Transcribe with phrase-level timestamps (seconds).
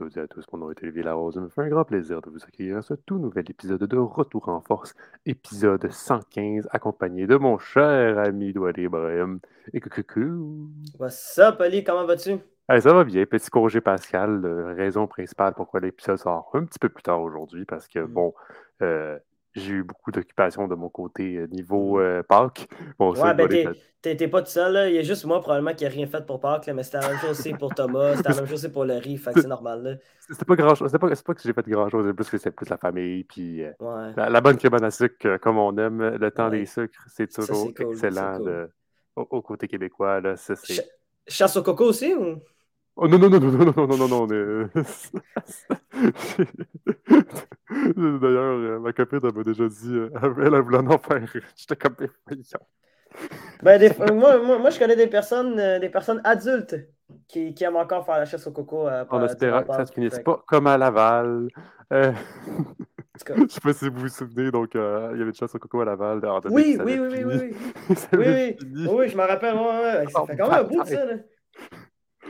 [0.00, 1.34] toutes et à tous, mon nom est Olivier Larose.
[1.34, 3.96] Ça me fait un grand plaisir de vous accueillir à ce tout nouvel épisode de
[3.98, 4.94] Retour en Force,
[5.26, 9.40] épisode 115, accompagné de mon cher ami Douali Ibrahim.
[9.74, 10.70] Et coucou!
[10.98, 11.84] What's up, Ali?
[11.84, 12.38] Comment vas-tu?
[12.70, 16.78] Hey, ça va bien, petit congé Pascal, euh, raison principale pourquoi l'épisode sort un petit
[16.78, 18.06] peu plus tard aujourd'hui, parce que Mm.
[18.06, 18.32] bon,
[18.80, 19.18] euh,
[19.54, 22.68] j'ai eu beaucoup d'occupations de mon côté euh, niveau euh, Pâques.
[22.98, 24.88] Bon, Ouais, ben t'es- pas tout seul, là.
[24.88, 27.00] Il y a juste moi probablement qui a rien fait pour Pâques, là, mais c'était
[27.00, 29.40] la même chose aussi pour Thomas, c'était la même chose aussi pour Larry, fait que
[29.42, 29.94] c'est normal, là.
[30.20, 30.90] C'était pas grand chose.
[30.90, 33.24] C'est pas, pas que j'ai fait grand chose, c'est plus que c'est plus la famille.
[33.24, 34.12] Puis euh, Ouais.
[34.16, 36.60] la, la bonne crème à sucre, comme on aime, le temps Ouais.
[36.60, 38.46] des sucres, c'est toujours cool, excellent c'est cool.
[38.52, 38.70] de-
[39.16, 40.20] au, au côté québécois.
[40.20, 40.54] Là, ça.
[40.54, 40.80] Ch-
[41.26, 42.40] Chasse au coco aussi ou?
[43.02, 44.68] Oh non, non, non, non, non, non, non, non, non, mais...
[47.70, 51.22] D'ailleurs, euh, ma copine elle m'a déjà dit, euh, elle, elle voulait en faire.
[51.56, 52.10] J'étais comme des.
[53.62, 56.76] Ben, des- moi, moi, moi, je connais des personnes, euh, des personnes adultes
[57.26, 58.86] qui, qui aiment encore faire la chasse au coco.
[58.86, 61.48] euh, En espérant que ça se finisse pas comme à Laval.
[61.92, 62.12] Euh.
[63.26, 65.80] Je sais pas si vous vous souvenez, donc il y avait une chasse au coco
[65.80, 66.24] à Laval.
[66.26, 67.54] en 2000, Oui, oui, oui, oui, oui, oui.
[68.14, 70.08] Oui, oui, oui, je me rappelle, ouais, ouais, ouais.
[70.08, 71.14] Ça Oh, fait quand même un bout de ça, là.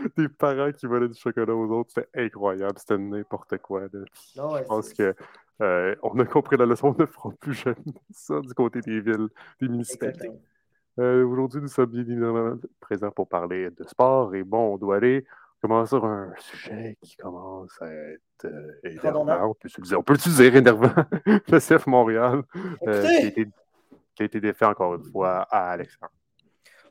[0.16, 3.82] Des parents qui volaient du chocolat aux autres, c'était incroyable, c'était n'importe quoi.
[3.82, 3.88] là.
[4.36, 5.14] Non, ouais, Je pense que
[5.62, 7.76] euh, on a compris la leçon, on ne fera plus jamais
[8.10, 9.28] ça du côté des villes,
[9.60, 10.30] des municipalités.
[10.98, 14.96] Euh, Aujourd'hui, nous sommes bien évidemment présents pour parler de sport et bon, on doit
[14.96, 15.24] aller
[15.60, 19.50] commencer sur un sujet qui commence à être euh, énervant.
[19.50, 20.92] On peut, dire, on peut dire énervant?
[21.26, 22.42] Le CF Montréal,
[22.86, 23.46] euh, qui, a été,
[24.14, 26.12] qui a été défait encore une fois à Alexandre.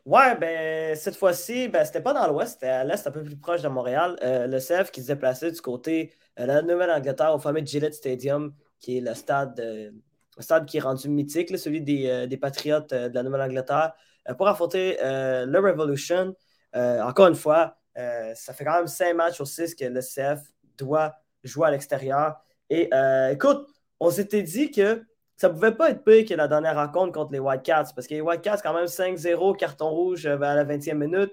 [0.09, 3.37] Ouais, ben, cette fois-ci, ben, c'était pas dans l'ouest, c'était à l'est, un peu plus
[3.37, 4.17] proche de Montréal.
[4.23, 7.93] Euh, le CF qui se déplaçait du côté euh, de la Nouvelle-Angleterre au fameux Gillette
[7.93, 9.91] Stadium, qui est le stade, euh,
[10.35, 13.93] le stade qui est rendu mythique, celui des, des Patriotes de la Nouvelle-Angleterre,
[14.35, 16.33] pour affronter le Revolution.
[16.73, 20.41] Encore une fois, ça fait quand même cinq matchs sur six que le CF
[20.75, 22.41] doit jouer à l'extérieur.
[22.71, 22.89] Et
[23.31, 23.67] écoute,
[23.99, 25.03] on s'était dit que
[25.39, 28.13] ça ne pouvait pas être pire que la dernière rencontre contre les Whitecaps, parce que
[28.13, 31.31] les Whitecaps, quand même 5-0, carton rouge euh, à la 20e minute.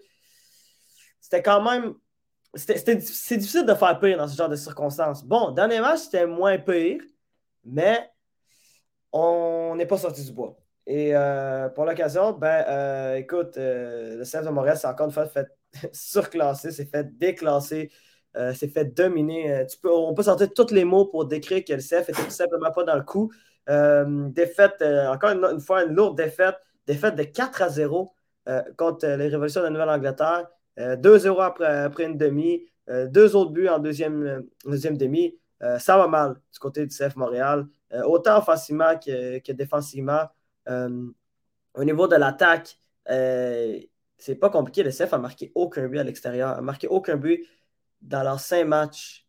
[1.20, 1.94] C'était quand même.
[2.54, 5.24] C'est difficile de faire pire dans ce genre de circonstances.
[5.24, 7.02] Bon, dernier match, c'était moins pire,
[7.64, 8.08] mais
[9.12, 10.56] on n'est pas sorti du bois.
[10.86, 15.26] Et euh, pour l'occasion, ben, euh, écoute, le CF de Montréal s'est encore une fois
[15.26, 15.48] fait
[15.92, 17.90] surclasser, s'est fait déclasser,
[18.54, 19.66] s'est fait dominer.
[19.68, 22.30] Tu peux, on peut sortir tous les mots pour décrire que le CF était tout
[22.30, 23.32] simplement pas dans le coup.
[23.68, 26.56] Euh, défaite, euh, encore une, une fois, une lourde défaite,
[26.86, 28.14] défaite de 4 à 0
[28.48, 30.48] euh, contre les Révolutions de la Nouvelle-Angleterre.
[30.78, 32.62] Euh, 2-0 après, après une demi,
[33.08, 35.36] deux autres buts en deuxième, deuxième demi.
[35.80, 37.66] Ça va mal du côté du CF Montréal,
[38.04, 40.28] autant offensivement que, défensivement.
[40.68, 44.84] Au niveau de l'attaque, c'est pas compliqué.
[44.84, 47.44] Le CF a marqué aucun but à l'extérieur, a marqué aucun but
[48.02, 49.25] dans leurs cinq matchs.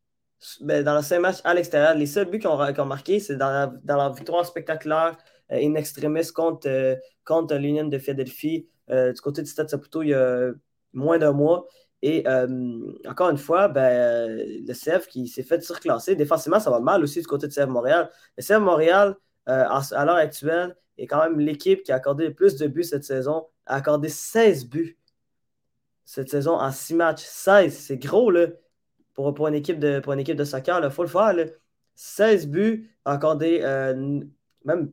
[0.62, 1.96] Ben, dans leurs cinq matchs à l'extérieur.
[1.96, 5.18] Les seuls buts qu'ils ont, ont marqués, c'est dans, la- dans leur victoire spectaculaire
[5.52, 8.68] euh, in extremis contre, euh, contre l'Union de Philadelphie.
[8.90, 10.52] Euh, du côté du Stade Saputo, il y a
[10.94, 11.68] moins d'un mois.
[12.04, 12.24] Et
[13.08, 16.16] encore une fois, ben, le CF qui s'est fait surclasser.
[16.16, 18.10] Défensivement, ça va mal aussi du côté du CF Montréal.
[18.38, 19.16] Le CF Montréal,
[19.48, 22.84] en- à l'heure actuelle, est quand même l'équipe qui a accordé le plus de buts
[22.84, 24.98] cette saison, a accordé 16 buts
[26.06, 27.24] cette saison en 6 matchs.
[27.24, 28.48] 16, c'est gros là,
[29.18, 30.80] pour, pour, une équipe de, pour une équipe de soccer.
[30.84, 31.34] Il faut le faire.
[31.34, 31.44] Là.
[31.96, 34.30] 16 buts, accordé, euh, n-
[34.64, 34.92] même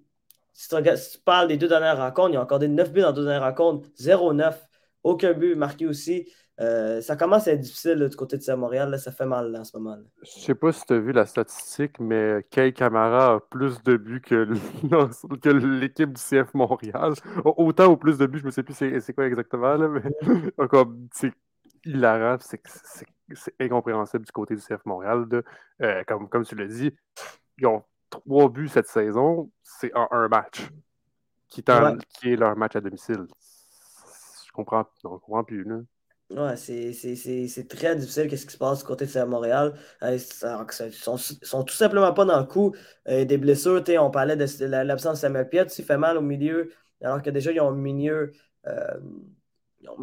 [0.54, 3.02] si tu, regardes- si tu parles des deux dernières rencontres, ils ont accordé 9 buts
[3.02, 4.54] dans deux dernières rencontres, 0-9,
[5.02, 6.28] aucun but marqué aussi.
[6.60, 8.88] Euh, ça commence à être difficile là, du côté de Saint-Montréal.
[8.88, 8.96] là.
[8.96, 9.98] Ça fait mal là, en ce moment.
[10.22, 13.96] Je sais pas si tu as vu la statistique, mais Kay Camara a plus de
[13.96, 14.46] buts que
[15.80, 17.12] l'équipe du CF Montréal.
[17.44, 19.88] Au- Autant ou plus de buts, je me sais plus c'est c'est quoi exactement, là,
[19.88, 20.02] mais
[20.58, 21.32] encore, c'est
[21.84, 22.62] hilarant, c'est
[23.32, 25.26] c'est- incompréhensible du côté du CF Montréal.
[25.82, 26.92] Euh, comme, comme tu l'as dit,
[27.58, 30.68] ils ont trois buts cette saison, c'est en un match,
[31.48, 31.96] qui Ouais.
[32.20, 33.26] qui est leur match à domicile.
[34.46, 35.64] Je comprends, je comprends plus.
[35.64, 35.80] Là.
[36.30, 39.74] Ouais, c'est très difficile qu'est-ce qui se passe du côté de Saint-Montréal.
[40.02, 42.74] Euh, Ils sont, sont tout simplement pas dans le coup.
[43.08, 46.16] Euh, des blessures, on parlait de de la- l'absence de Samuel Piet, il fait mal
[46.16, 46.72] au milieu,
[47.02, 48.32] alors que déjà, ils ont un milieu.
[48.66, 48.98] euh,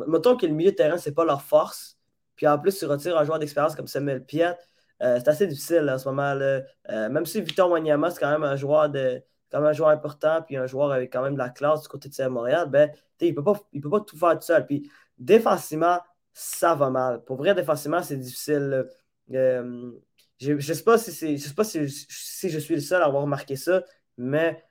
[0.08, 1.98] mettons que le milieu de terrain, c'est pas leur force.
[2.42, 4.56] Puis en plus, tu retires un joueur d'expérience comme Samuel Piet.
[5.04, 6.34] euh, c'est assez difficile en ce moment.
[6.34, 6.62] là.
[6.90, 9.22] Euh, même si Victor Wanyama, c'est quand même un joueur de
[9.54, 12.16] un joueur important, puis un joueur avec quand même de la classe du côté de
[12.16, 12.90] Saint-Montréal, ben,
[13.20, 14.66] il peut pas, peut pas tout faire tout seul.
[14.66, 14.90] Puis
[15.20, 16.00] défensivement,
[16.34, 17.24] ça va mal.
[17.26, 18.88] Pour vrai, défensivement, c'est difficile.
[19.32, 19.92] Euh,
[20.40, 23.06] je ne sais pas, si, je sais pas si, si, je suis le seul à
[23.06, 23.84] avoir remarqué ça,
[24.18, 24.64] mais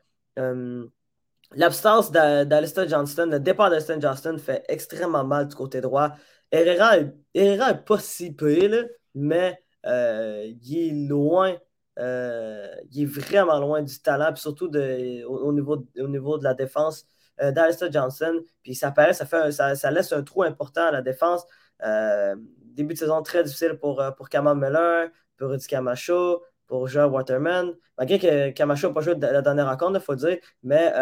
[1.53, 6.17] l'absence d'Alistair Johnston, le départ d'Alistair Johnston fait extrêmement mal du côté droit.
[6.51, 6.97] Herrera
[7.35, 11.57] n'est pas si peu, mais il est loin
[12.01, 16.55] euh, il est vraiment loin du talent, puis surtout au, niveau, au niveau de la
[16.55, 17.07] défense
[17.41, 18.41] euh, d'Alistair Johnson.
[18.63, 21.45] Puis ça, paraît, ça, fait, ça, laisse un trou important à la défense.
[21.85, 22.37] Euh,
[22.75, 27.75] début de saison très difficile pour, pour Kamal Miller, pour Rudy Camacho, pour Joe Waterman.
[27.99, 30.93] Malgré que Camacho n'a pas joué la dernière rencontre, il faut dire, mais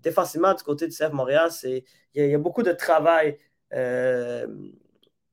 [0.00, 3.38] défensivement, du côté du CF Montréal, il y, a beaucoup de travail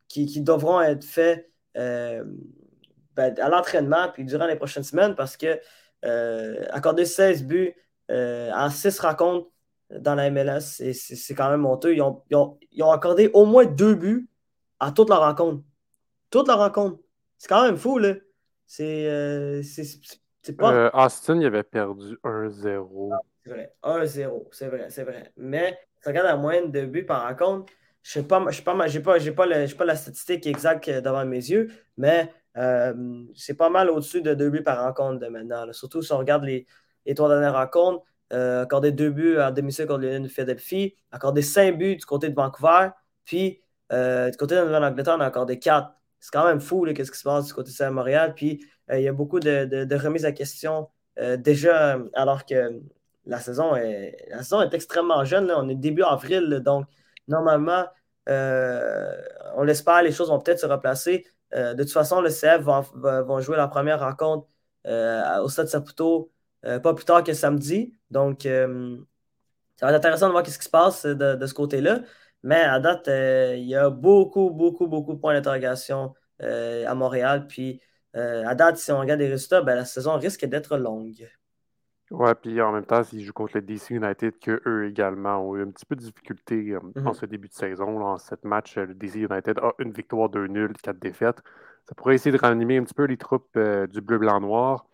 [0.07, 5.59] qui, qui, devront être faits ben, à l'entraînement puis durant les prochaines semaines parce que
[6.05, 7.73] euh, accorder 16 buts
[8.11, 9.49] euh, en 6 rencontres
[9.89, 10.61] dans la MLS,
[10.93, 11.95] c'est quand même honteux.
[11.95, 14.29] Ils ont, ils, ont, accordé au moins deux buts
[14.79, 15.63] à toute la rencontre.
[16.29, 16.99] Toute la rencontre.
[17.37, 18.13] C'est quand même fou, là.
[18.65, 19.61] C'est euh.
[20.93, 23.17] Austin, il avait perdu 1-0.
[23.47, 23.73] C'est vrai.
[23.81, 24.47] 1-0.
[24.51, 25.31] C'est vrai, c'est vrai.
[25.37, 27.71] Mais ça regarde la moyenne de buts par rencontre.
[28.03, 29.19] Je n'ai pas, pas, pas, pas,
[29.77, 34.49] pas la statistique exacte devant mes yeux, mais euh, c'est pas mal au-dessus de deux
[34.49, 35.71] buts par rencontre de maintenant.
[35.71, 36.65] Surtout si on regarde les,
[37.05, 38.03] les trois dernières rencontres.
[38.33, 42.35] Euh, accordé deux buts à domicile contre de Philadelphie, accordé cinq buts du côté de
[42.35, 42.89] Vancouver,
[43.23, 43.61] puis
[43.93, 45.93] euh, du côté de Nouvelle-Angleterre, on a accordé quatre.
[46.19, 48.33] C'est quand même fou, qu'est-ce qui se passe du côté de Montréal.
[48.35, 50.89] Puis il y a beaucoup de, remises à question
[51.37, 52.81] déjà, alors que
[53.27, 55.51] la saison est, extrêmement jeune.
[55.51, 56.87] On est début avril, donc
[57.27, 57.85] normalement,
[58.27, 61.25] on l'espère, les choses vont peut-être se replacer.
[61.53, 64.47] Euh, de toute façon, le CF va, jouer la première rencontre
[64.85, 66.31] euh, au Stade Saputo
[66.65, 67.93] euh, pas plus tard que samedi.
[68.11, 72.01] Donc, ça va être intéressant de voir ce qui se passe de, ce côté-là.
[72.43, 77.47] Mais à date, il y a beaucoup, beaucoup, beaucoup de points d'interrogation à Montréal.
[77.47, 77.81] Puis
[78.13, 81.27] à date, si on regarde les résultats, ben, la saison risque d'être longue.
[82.09, 85.63] Ouais, puis en même temps, s'ils jouent contre le DC United, qu'eux également ont eu
[85.63, 87.13] un petit peu de difficulté euh, en mhm.
[87.13, 88.01] ce début de saison.
[88.01, 91.41] en sept matchs, le DC United a une victoire, deux nuls, quatre défaites.
[91.85, 94.85] Ça pourrait essayer de ranimer un petit peu les troupes euh, du bleu-blanc-noir.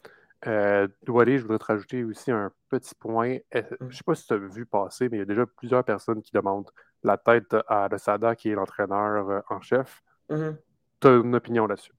[0.47, 3.37] Euh, je voudrais te rajouter aussi un petit point.
[3.53, 3.63] Mhm.
[3.79, 5.83] Je ne sais pas si tu as vu passer, mais il y a déjà plusieurs
[5.83, 6.71] personnes qui demandent
[7.03, 10.01] la tête à Sada, qui est l'entraîneur en chef.
[10.29, 10.57] Mhm.
[10.99, 11.93] Tu as une opinion là-dessus?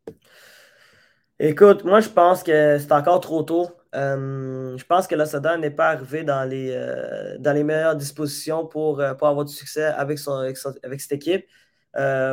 [1.38, 3.69] Écoute, moi, je pense que c'est encore trop tôt.
[3.94, 9.14] Euh, je pense que l'Asada n'est pas arrivé dans les, euh, meilleures dispositions pour, euh,
[9.14, 11.46] pour avoir du succès avec, cette équipe.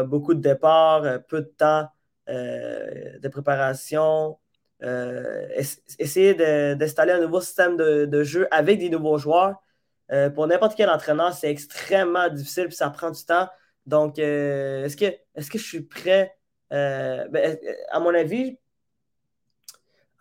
[0.08, 1.88] beaucoup de départs, peu de temps
[2.28, 4.40] de préparation.
[6.00, 6.34] essayer
[6.76, 9.56] d'installer un nouveau système de, jeu avec des nouveaux joueurs.
[10.36, 13.48] pour n'importe quel entraîneur, c'est extrêmement difficile et ça prend du temps.
[13.86, 16.36] Donc, est-ce que, est que je suis prêt?
[16.72, 17.58] Ben,
[17.92, 18.58] à mon avis,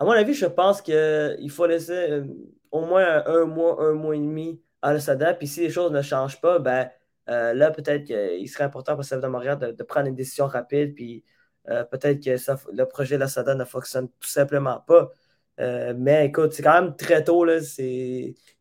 [0.01, 2.25] à mon avis, je pense qu'il faut laisser euh,
[2.71, 5.35] au moins un mois, un mois et demi à l'Asada.
[5.35, 6.89] Puis si les choses ne changent pas, ben,
[7.29, 10.95] euh, là, peut-être qu'il serait important pour le de Montréal de, prendre une décision rapide.
[10.95, 11.23] Puis
[11.69, 12.31] euh, peut-être que
[12.73, 15.11] le projet de l'Asada ne fonctionne tout simplement pas.
[15.59, 17.45] mais écoute, c'est quand même très tôt.
[17.45, 17.59] Là,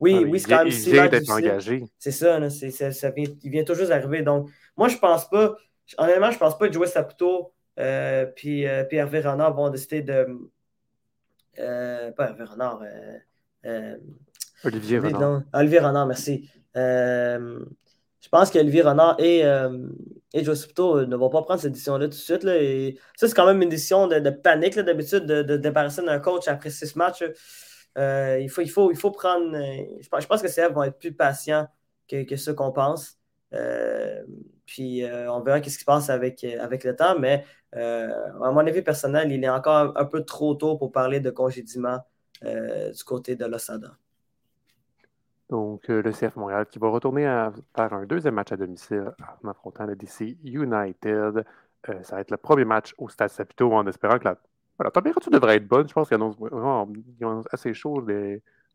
[0.01, 1.85] Oui, oui, c'est quand même d'être engagé.
[1.97, 4.23] C'est ça, ça vient, il vient juste d'arriver.
[4.23, 5.55] Donc, moi, je pense pas,
[5.97, 7.53] honnêtement, je pense pas que Joey Saputo
[8.35, 10.27] puis, puis Hervé Renard vont décider de
[12.15, 12.81] pas Hervé Renard.
[12.83, 13.17] Euh,
[13.65, 13.97] euh,
[14.63, 15.43] Olivier Renard.
[15.53, 16.49] Olivier Renard, merci.
[16.75, 22.43] je pense qu'Olivier Renard et, et ne vont pas prendre cette décision-là tout de suite.
[22.43, 26.19] Là, et ça, c'est quand même une décision de, panique d'habitude de, de, débarrasser d'un
[26.19, 27.23] coach après six matchs.
[27.97, 29.51] il, faut, il, faut, il faut prendre.
[30.01, 31.67] je, pense, je pense que CF vont être plus patients
[32.07, 33.17] que, que ce qu'on pense.
[34.69, 37.17] Puis on verra ce qui se passe avec, avec le temps.
[37.17, 37.43] Mais
[37.75, 38.09] euh,
[38.43, 41.99] à mon avis personnel, il est encore un peu trop tôt pour parler de congédiement
[42.43, 43.91] euh, du côté de l'Osada.
[45.49, 49.11] Donc, euh, le CF Montréal qui va retourner à faire un deuxième match à domicile
[49.43, 51.43] en affrontant le DC United.
[52.03, 55.57] ça va être le premier match au Stade Saputo en espérant que la, température devrait
[55.57, 55.87] être bonne.
[55.87, 58.01] Je pense qu'ils ont assez chaud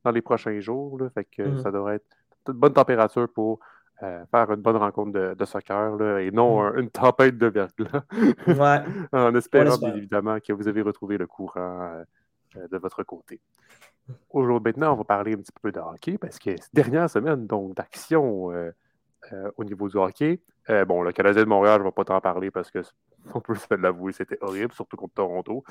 [0.05, 1.01] dans les prochains jours.
[1.15, 1.63] fait que mm-hmm.
[1.63, 2.07] ça devrait être
[2.49, 3.61] une bonne température pour
[4.03, 6.79] euh, faire une bonne rencontre de, soccer là, et non mm.
[6.81, 8.03] une tempête de verglas.
[8.49, 8.83] ouais.
[9.13, 12.03] en espérant bien évidemment que vous avez retrouvé le courant
[12.57, 13.41] euh, de votre côté.
[14.31, 17.77] Aujourd'hui, maintenant, on va parler un petit peu de hockey parce que dernière semaine donc
[17.77, 18.73] d'action euh,
[19.57, 20.41] au niveau du hockey.
[20.89, 22.83] bon, le Canadien de Montréal, je ne vais pas t'en parler parce que
[23.35, 25.63] on peut se l'avouer, c'était horrible, surtout contre Toronto.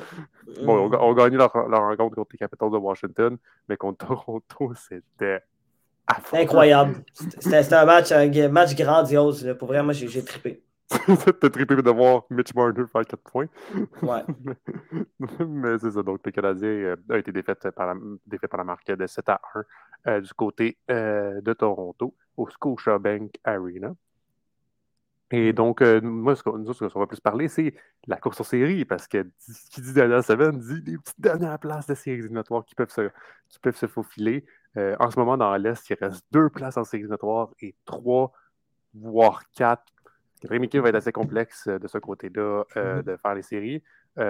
[0.63, 3.38] Bon, on, on a gagné leur, leur, rencontre contre les Capitals de Washington,
[3.68, 5.42] mais contre Toronto, c'était
[6.33, 7.03] Incroyable.
[7.39, 9.55] C'était un match, un match grandiose.
[9.57, 10.63] Pour vrai, moi, j'ai trippé.
[11.39, 13.48] T'as trippé de voir Mitch Marner faire 4 points.
[14.01, 14.22] Ouais.
[15.48, 16.03] Mais c'est ça.
[16.03, 17.95] Donc, le Canadien euh, a été défait par la,
[18.25, 22.50] défait par la marque de 7 à 1 euh, du côté euh, de Toronto au
[22.50, 23.93] Scotiabank Arena.
[25.35, 27.73] Et donc, euh, moi, ce qu'on nous, ce qu'on va plus parler, c'est
[28.05, 31.57] la course en série, parce que ce qui dit dernière semaine dit les petites dernières
[31.57, 33.09] places de séries éliminatoires qui peuvent se,
[33.49, 34.45] qui peuvent se faufiler.
[34.77, 38.31] Euh, en ce moment, dans l'Est, il reste deux places en séries éliminatoires et trois,
[38.93, 39.83] voire quatre.
[40.51, 43.01] Équipe va être assez complexe euh, de ce côté-là euh, Mhm.
[43.03, 43.81] de faire les séries.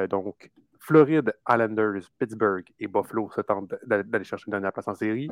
[0.09, 4.95] Donc, Floride, Islanders, Pittsburgh et Buffalo se tentent d'a- d'aller chercher une dernière place en
[4.95, 5.29] série.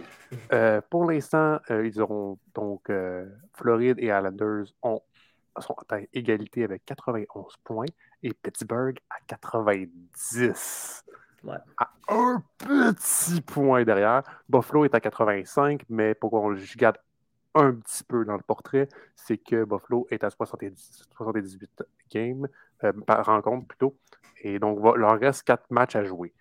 [0.52, 5.02] Euh, pour l'instant, euh, ils auront donc euh, Floride et Islanders ont,
[5.60, 7.86] sont à égalité avec 91 points
[8.24, 11.04] et Pittsburgh à 90.
[11.44, 11.56] Ouais.
[11.78, 14.24] À un petit point derrière.
[14.48, 16.98] Buffalo est à 85, mais pour qu'on je garde
[17.56, 22.48] un petit peu dans le portrait, c'est que Buffalo est à 70 78 games
[22.84, 23.98] euh, par rencontre plutôt.
[24.44, 26.34] Et donc, va- leur reste quatre matchs à jouer.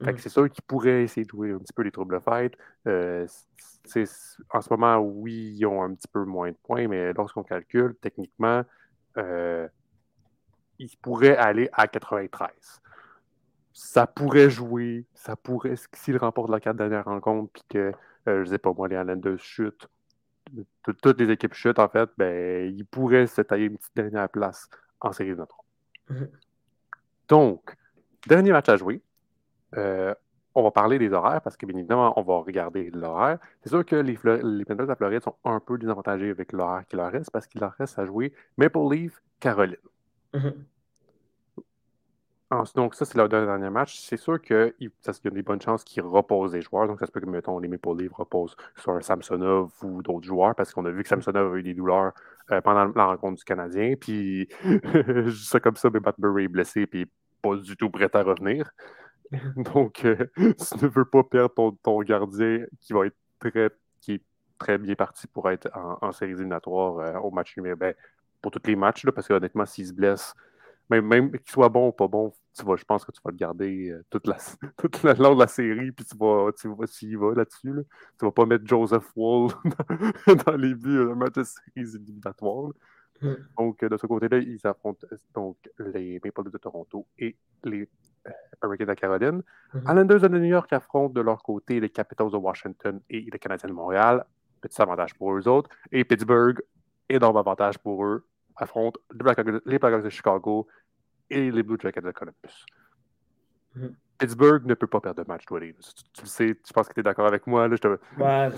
[0.00, 0.18] Fait que Mhm.
[0.18, 2.56] c'est sûr qu'ils pourraient essayer de jouer un petit peu les troubles fêtes.
[2.86, 3.26] Euh,
[4.50, 7.94] en ce moment, oui, ils ont un petit peu moins de points, mais lorsqu'on calcule,
[8.00, 8.62] techniquement,
[9.18, 9.68] euh,
[10.78, 12.50] ils pourraient aller à 93.
[13.72, 17.92] Ça pourrait jouer, ça pourrait, s'ils remportent la quatre dernières rencontres, puis que,
[18.28, 19.88] euh, je sais pas moi, les Islanders chutent,
[20.82, 24.28] tout- toutes les équipes chutent, en fait, ben, ils pourraient se tailler une petite dernière
[24.28, 24.68] place
[25.00, 25.56] en série de notre.
[26.08, 26.28] Mhm.
[27.28, 27.76] Donc,
[28.26, 29.00] dernier match à jouer.
[29.76, 30.14] Euh,
[30.54, 33.38] on va parler des horaires parce que, bien évidemment, on va regarder l'horaire.
[33.62, 36.96] C'est sûr que les, les Panthers à Floride sont un peu désavantagés avec l'horaire qui
[36.96, 39.76] leur reste parce qu'il leur reste à jouer Maple Leaf, Caroline.
[40.32, 40.64] Mhm.
[42.50, 43.98] Ensuite, donc, ça, c'est leur dernier match.
[43.98, 46.86] C'est sûr qu'il y a des bonnes chances qu'ils reposent les joueurs.
[46.86, 50.26] Donc, ça se peut que, mettons, les Maple Leafs reposent sur un Samsonov ou d'autres
[50.26, 52.12] joueurs parce qu'on a vu que Samsonov a eu des douleurs
[52.52, 53.94] euh, pendant la rencontre du Canadien.
[53.98, 54.48] Puis,
[55.34, 57.10] ça comme ça, mais Matt Murray est blessé puis
[57.42, 58.70] pas du tout prêt à revenir.
[59.56, 64.22] Donc, euh, tu ne veux pas perdre ton, gardien qui va être très, qui est
[64.58, 67.76] très bien parti pour être en, en séries éliminatoires euh, au match numéro.
[67.76, 67.94] Ben,
[68.40, 70.34] pour tous les matchs, là, parce que honnêtement, s'il se blesse,
[70.90, 73.30] même, même qu'il soit bon ou pas bon, tu vas, je pense que tu vas
[73.30, 74.36] le garder euh, toute la,
[74.76, 76.74] toute la long de la série, puis tu vas, tu vas,
[77.18, 77.72] vas là-dessus.
[77.72, 77.82] Là.
[78.18, 82.70] Tu vas pas mettre Joseph Wall dans, dans les buts d'un match de séries éliminatoires.
[83.20, 83.36] Mhm.
[83.58, 87.88] Donc, de ce côté-là, ils affrontent donc les Maple Leafs de Toronto et les
[88.26, 88.30] euh,
[88.62, 89.42] Hurricanes de Caroline.
[89.74, 93.68] Islanders de New York affrontent de leur côté les Capitals de Washington et les Canadiens
[93.68, 94.24] de Montréal.
[94.60, 95.70] Petit avantage pour eux autres.
[95.92, 96.60] Et Pittsburgh,
[97.08, 100.66] énorme avantage pour eux, affrontent les Blackhawks de Chicago
[101.30, 102.64] et les Blue Jackets de Columbus.
[103.74, 103.94] Mhm.
[104.18, 105.60] Pittsburgh ne peut pas perdre de match, toi.
[105.60, 107.66] Tu, tu le sais, je pense que tu es d'accord avec moi.
[107.66, 107.88] Là, je te...
[108.18, 108.50] Ouais.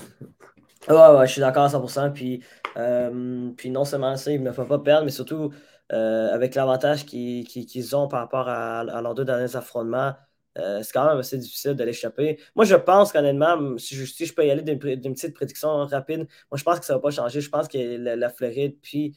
[0.88, 2.12] Ouais, ouais, je suis d'accord à 100%.
[2.12, 2.42] Puis,
[2.76, 5.52] euh, puis non seulement ça, ils ne peuvent pas perdre, mais surtout
[5.92, 10.14] euh, avec l'avantage qu'ils ont par rapport à, à leurs deux derniers affrontements,
[10.58, 12.38] euh, c'est quand même assez difficile de l'échapper.
[12.54, 16.28] Moi, je pense qu'honnêtement, si je, si je peux y aller d'une petite prédiction rapide,
[16.50, 17.40] moi, je pense que ça ne va pas changer.
[17.40, 19.16] Je pense que la, Floride puis,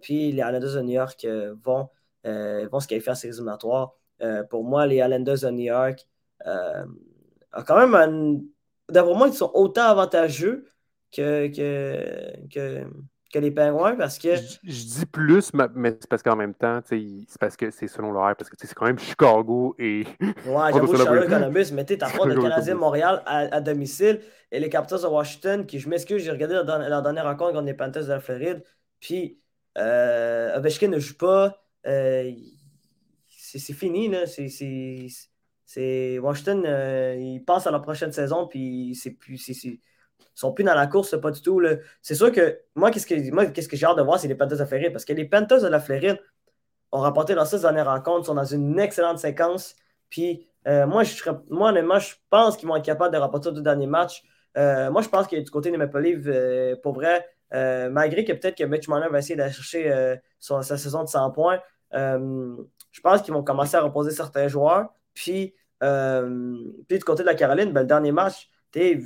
[0.00, 1.26] puis les Islanders de New York
[1.62, 1.88] vont,
[2.24, 3.92] vont se qualifier en séries éliminatoires.
[4.50, 6.06] Pour moi, les Islanders de New York
[6.46, 8.40] ont quand même un.
[8.88, 10.66] D'après moi, ils sont autant avantageux
[11.16, 12.84] que, que, que,
[13.32, 14.36] que les Penguins parce que.
[14.36, 16.98] Je, je dis plus, mais, c'est parce qu'en même temps, c'est
[17.40, 20.04] parce que c'est selon l'horaire, parce que c'est quand même Chicago et.
[20.46, 21.28] Ouais, j'avoue, Charlotte.
[21.28, 22.40] Columbus, mais tu t'affrontes le.
[22.40, 24.20] Canadien Montréal à, à domicile
[24.52, 27.52] et les Capitals de Washington, qui, je m'excuse, j'ai regardé leur, dernière- leur dernière rencontre
[27.52, 28.62] contre les Panthers de la Floride,
[29.00, 29.40] puis
[29.78, 31.62] euh, Ovechkin ne joue pas.
[31.86, 32.30] euh,
[33.28, 34.24] c'est fini, là.
[34.26, 39.38] C'est- Washington, euh, ils passent à la prochaine saison, puis c'est plus.
[40.20, 41.62] Ils sont plus dans la course, pas du tout.
[42.02, 44.62] C'est sûr que moi, qu'est-ce que, que j'ai hâte de voir, c'est les Panthers de
[44.62, 44.92] la Floride.
[44.92, 46.18] Parce que les Panthers de la Floride
[46.92, 49.74] ont remporté leurs six dernières rencontres, sont dans une excellente séquence.
[50.10, 53.62] Puis euh, moi, je moi, honnêtement, je pense qu'ils vont être capables de remporter deux
[53.62, 54.22] derniers matchs.
[54.56, 58.32] Euh, moi, je pense que du côté des Maple Leafs, euh, pour vrai, malgré que
[58.32, 61.60] peut-être que Mitch Marner va essayer d'aller chercher sa saison de 100 points,
[61.92, 64.88] je pense qu'ils vont commencer à reposer certains joueurs.
[65.14, 68.50] Puis, puis du côté de la Caroline, ben, le dernier match,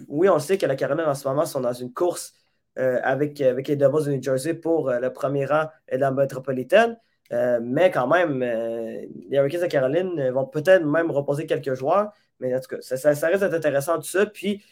[0.09, 2.35] oui, on sait que la Caroline en ce moment sont dans une course
[2.79, 6.11] euh, avec, avec les Devils de New Jersey pour euh, le premier rang de la
[6.11, 6.99] métropolitaine.
[7.33, 12.13] Euh, mais quand même, les Hurricanes de Caroline vont peut-être même reposer quelques joueurs.
[12.41, 14.27] Mais en tout cas, ça, ça- intéressant tout ça.
[14.27, 14.65] Puis,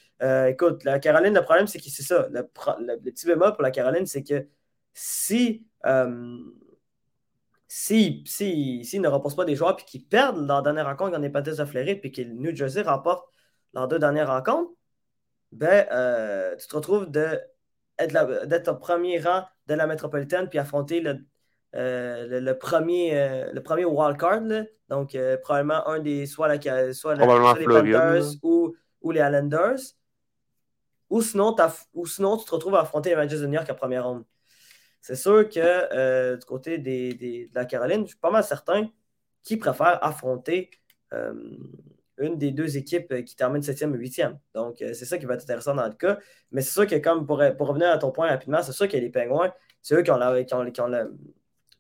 [0.48, 2.28] écoute, la Caroline, le problème, c'est que c'est ça.
[2.30, 2.42] Le,
[2.96, 4.46] petit bémol pour la Caroline, c'est que
[4.94, 6.38] si, euh,
[7.68, 11.56] si, si, s'ils ne reposent pas des joueurs puis qu'ils perdent leur dernière rencontre Panthers
[11.56, 13.28] de Floride puis que le New Jersey remporte
[13.74, 14.72] leurs deux dernières rencontres,
[15.52, 17.40] ben, euh, tu te retrouves de,
[17.98, 21.24] d'être au premier rang de la métropolitaine puis affronter le,
[21.72, 24.42] le, premier, le premier wildcard.
[24.88, 29.78] Donc, probablement un des soit, la, soit, les Panthers ou, ou les Islanders.
[31.10, 31.56] Ou sinon,
[31.94, 34.24] ou sinon, tu te retrouves à affronter les Rangers de New York à première ronde.
[35.00, 38.88] C'est sûr que euh, du côté des, de la Caroline, je suis pas mal certain
[39.42, 40.70] qu'ils préfèrent affronter
[41.12, 41.32] euh,
[42.18, 44.38] une des deux équipes qui termine 7e ou 8e.
[44.54, 46.18] Donc, euh, c'est ça qui va être intéressant dans le cas.
[46.52, 48.96] Mais c'est sûr que, comme pour, pour, revenir à ton point rapidement, c'est sûr que
[48.96, 51.16] les Pingouins, c'est eux qui ont, qui ont, qui ont, le,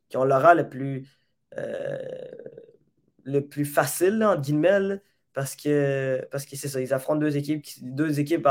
[0.08, 1.08] qui ont le plus,
[3.24, 5.00] le plus facile, en guillemets,
[5.32, 8.46] parce que parce c'est ça, ils affrontent deux équipes, deux équipes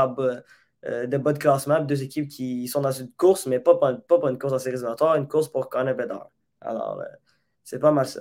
[0.84, 3.94] euh, de bas de classement, deux équipes qui sont dans une course, mais pas, pas,
[3.94, 6.30] pas une course en séries éliminatoires, une course pour Connor Bedard.
[6.60, 7.04] Alors, euh,
[7.64, 8.20] c'est pas mal ça.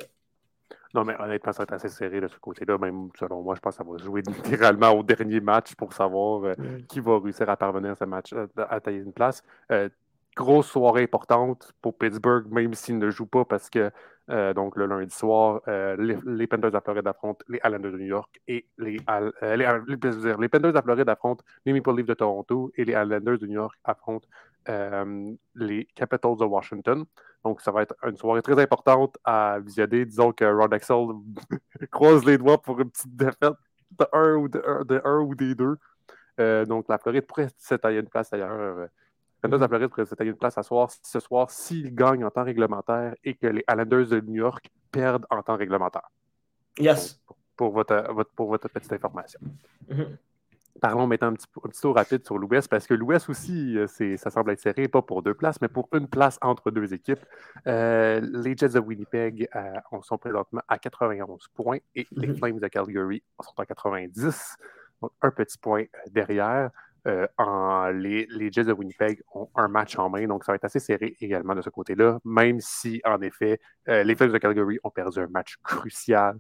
[0.94, 2.77] Non, mais honnêtement, ça va être assez serré de ce côté-là.
[2.77, 6.44] Même selon moi, je pense que ça va jouer littéralement au dernier match pour savoir
[6.44, 6.56] euh,
[6.88, 9.44] qui va réussir à parvenir à ce match, à tailler une place
[10.38, 13.91] grosse soirée importante pour Pittsburgh, même s'ils ne jouent pas parce que
[14.29, 18.06] euh, donc le lundi soir, euh, les, Panthers de Floride affrontent les Islanders de New
[18.06, 22.72] York et les, euh, les, les, Panthers de Floride affrontent les Maple Leafs de Toronto
[22.75, 24.27] et les Islanders de New York affrontent
[25.55, 27.05] les Capitals de Washington.
[27.43, 30.05] Donc ça va être une soirée très importante à visionner.
[30.05, 31.07] Disons que Rod Axel
[31.91, 33.53] croise les doigts pour une petite défaite
[33.97, 35.77] de un ou, de, un ou des deux.
[36.65, 38.89] donc la Floride pourrait s'étaler une place d'ailleurs
[39.41, 43.15] Panthers de Floride pourraient une place à soir, ce soir s'ils gagnent en temps réglementaire
[43.24, 46.09] et que les Islanders de New York perdent en temps réglementaire.
[46.79, 47.19] Yes.
[47.55, 49.39] pour, votre, pour votre petite information.
[49.89, 50.17] Mm-hmm.
[50.81, 53.88] Parlons maintenant un petit, un petit, tour rapide sur l'Ouest, parce que l'Ouest aussi, euh,
[54.17, 57.25] ça semble être serré, pas pour deux places, mais pour une place entre deux équipes.
[57.65, 62.38] Euh, les Jets de Winnipeg euh, sont présentement à 91 points et les mm-hmm.
[62.38, 64.55] Flames de Calgary sont à 90,
[65.01, 66.69] donc un petit point derrière.
[67.07, 70.66] Euh, en, les, Jets de Winnipeg ont un match en main, donc ça va être
[70.66, 74.90] assez serré également de ce côté-là, même si, en effet, les Flames de Calgary ont
[74.90, 76.37] perdu un match crucial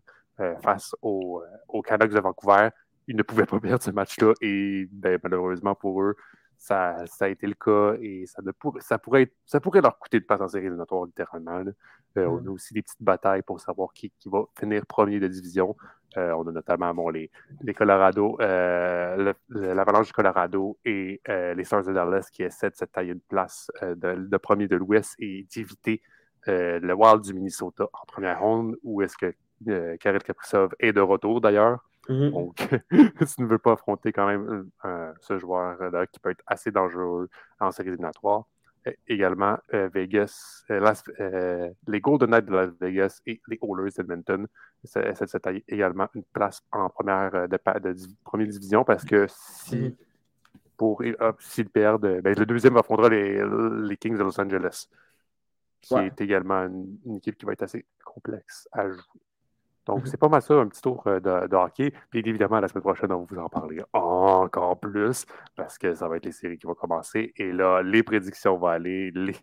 [0.61, 1.41] face aux,
[1.85, 2.69] Canucks de Vancouver.
[3.07, 6.15] Ils ne pouvaient pas perdre ce match-là et ben, malheureusement pour eux,
[6.57, 8.41] ça, a été le cas et ça,
[8.79, 11.63] ça, pourrait, ça pourrait leur coûter de passer en série éliminatoire littéralement.
[12.15, 15.75] On a aussi des petites batailles pour savoir qui, qui va finir premier de division.
[16.17, 17.29] Euh, on a notamment bon, les,
[17.61, 22.75] les Colorado, euh, l'Avalanche du Colorado et euh, les Stars de Dallas qui essaient de
[22.75, 26.01] se tailler une place de, premier de l'Ouest et d'éviter
[26.47, 29.35] le Wild du Minnesota en première ronde, où est-ce que
[29.97, 31.83] Karel Kaprizov est de retour d'ailleurs.
[32.09, 32.31] Mm-hmm.
[32.31, 32.55] Donc,
[33.35, 34.69] tu ne veux pas affronter quand même
[35.21, 38.45] ce joueur-là qui peut être assez dangereux en série éliminatoire
[39.09, 44.47] également Vegas, les Golden Knights de Las Vegas et les Oilers d'Edmonton
[44.83, 47.57] ça taille également une place en première, euh, de,
[48.23, 49.95] première division parce que si mhm.
[50.75, 51.01] pour
[51.39, 53.41] s'ils perdent, ben, le deuxième affrontera les,
[53.87, 54.87] les, Kings de Los Angeles,
[55.81, 59.01] qui est également une, équipe qui va être assez complexe à jouer.
[59.87, 60.05] Donc, mhm.
[60.05, 61.93] c'est pas mal ça, un petit tour euh, de, hockey.
[62.09, 66.07] Puis évidemment, la semaine prochaine, on va vous en parler encore plus parce que ça
[66.07, 67.33] va être les séries qui vont commencer.
[67.37, 69.35] Et là, les prédictions vont aller, les,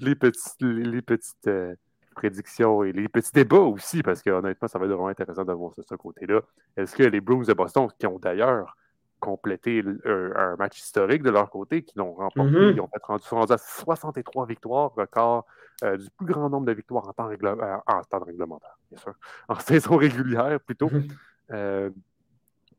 [0.00, 1.74] les petites, les, petites euh,
[2.14, 5.52] prédictions et les petits débats aussi, parce que honnêtement, ça va être vraiment intéressant de
[5.52, 6.42] voir ce, côté-là.
[6.76, 8.76] Est-ce que les Bruins de Boston, qui ont d'ailleurs
[9.18, 12.74] complété un, match historique de leur côté, qui l'ont remporté, mm-hmm.
[12.74, 15.46] ils ont fait rendu, sont rendus à 63 victoires, record
[15.82, 19.14] euh, du plus grand nombre de victoires en temps, euh, en temps réglementaire, bien sûr,
[19.48, 20.88] en saison régulière plutôt.
[20.88, 21.10] Mm-hmm.
[21.52, 21.90] Euh,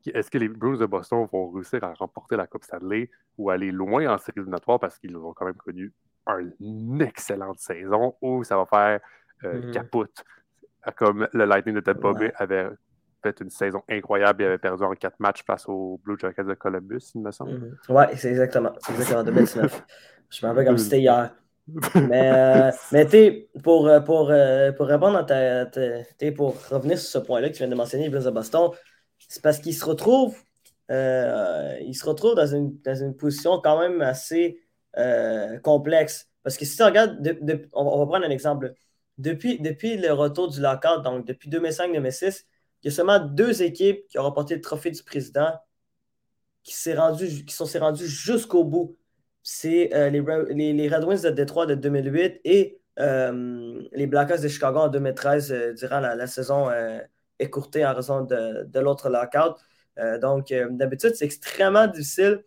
[0.06, 3.70] est-ce que les Bruins de Boston vont réussir à remporter la Coupe Stanley ou aller
[3.70, 5.92] loin en série éliminatoire parce qu'ils ont quand même connu
[6.60, 9.00] une excellente saison où ça va faire
[9.44, 9.70] euh, mm-hmm.
[9.72, 10.24] capote?
[10.96, 12.68] Comme le Lightning de Tampa Bay avait
[13.22, 16.54] fait une saison incroyable et avait perdu en quatre matchs face aux Blue Jackets de
[16.54, 17.52] Columbus, il me semble.
[17.88, 17.92] Mm-hmm.
[17.92, 18.72] Ouais, c'est exactement.
[18.78, 19.84] C'est exactement 2019.
[20.30, 21.34] Je me rappelle comme c'était hier.
[21.94, 24.32] Mais euh, mais tu pour, euh, pour,
[24.76, 25.66] pour répondre à ta,
[26.32, 28.32] pour revenir sur ce point-là que tu viens de mentionner, Blues de
[29.28, 30.36] c'est parce qu'ils se retrouvent
[30.88, 34.60] se dans une, dans une position quand même assez
[35.62, 36.28] complexe.
[36.42, 37.18] Parce que si tu regardes,
[37.72, 38.72] on, va prendre un exemple
[39.18, 42.44] depuis, depuis le retour du lockout, donc depuis 2005-2006,
[42.82, 45.50] il y a seulement deux équipes qui ont remporté le trophée du président
[46.62, 48.96] qui, rendu, qui sont rendus jusqu'au bout.
[49.48, 54.48] C'est euh, les, les, Red Wings de Détroit de 2008 et euh, les Blackhawks de
[54.48, 56.68] Chicago en 2013 euh, durant la, saison
[57.38, 59.54] écourtée en raison de, l'autre lockout.
[60.20, 62.44] donc, d'habitude, c'est extrêmement difficile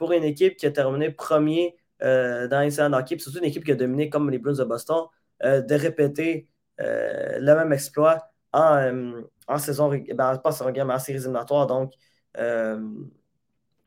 [0.00, 3.70] pour une équipe qui a terminé premier dans les séries d'hockey, surtout une équipe qui
[3.70, 5.06] a dominé comme les Blues de Boston,
[5.40, 11.68] de répéter le même exploit en, en saison, ben, pas en, en séries éliminatoires.
[11.68, 11.92] Donc,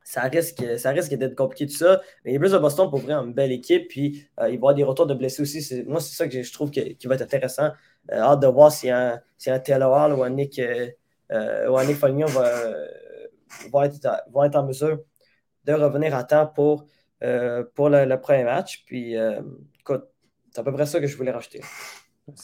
[0.08, 2.00] ça risque, ça risque d'être compliqué tout ça.
[2.24, 4.74] Mais les Blues de Boston pour ouvrir une belle équipe, puis il va y avoir
[4.74, 5.84] des retours de blessés aussi.
[5.86, 7.72] Moi, c'est ça que je trouve qui va être intéressant.
[8.10, 10.62] hâte de voir si un, si un Taylor Hall ou un Nick,
[11.30, 15.00] ou un Nick Foligno va, être, être en mesure
[15.65, 16.86] de revenir à temps pour,
[17.76, 18.86] pour le, premier match.
[18.86, 19.13] Puis,
[19.82, 20.06] écoute,
[20.54, 21.60] c'est à peu près ça que je voulais rajouter.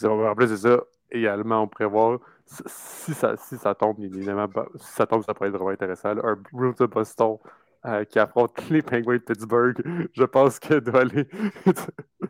[0.03, 0.81] En plus, c'est ça.
[1.09, 5.55] Également, on prévoit si ça, si ça tombe, évidemment, si ça tombe, ça pourrait être
[5.55, 6.09] vraiment intéressant.
[6.09, 7.37] Un Bruce de Boston
[7.85, 9.75] euh, qui affronte les Penguins de Pittsburgh,
[10.13, 11.27] je pense que doit aller.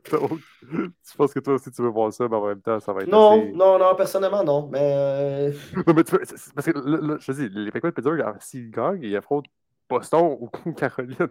[0.06, 3.02] je pense que toi aussi tu veux voir ça, mais en même temps, ça va
[3.02, 3.10] être.
[3.10, 3.52] Non, assez...
[3.52, 4.70] non, non, personnellement, non.
[4.72, 4.80] Mais.
[4.82, 5.52] Euh,
[5.88, 8.72] non, mais tu parce que là, je te dis, les Penguins de Pittsburgh, ah, s'ils
[8.72, 9.50] gagnent, ils affrontent
[9.90, 11.28] Boston ou Caroline.